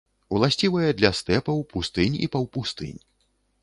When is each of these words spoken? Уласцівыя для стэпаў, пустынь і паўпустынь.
Уласцівыя 0.35 0.95
для 1.03 1.13
стэпаў, 1.21 1.63
пустынь 1.77 2.19
і 2.25 2.35
паўпустынь. 2.37 3.01